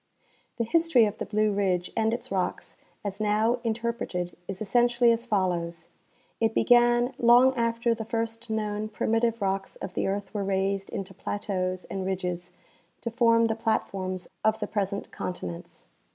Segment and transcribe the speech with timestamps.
[0.57, 5.27] The history of the Blue ridge and its rocks as now interpreted is essentially as
[5.27, 5.91] follows:'^
[6.39, 11.13] It began long after the first known primitive rocks of the earth were raised into
[11.13, 12.51] plateaus and ridges
[13.01, 15.85] to form the platforms of the present continents.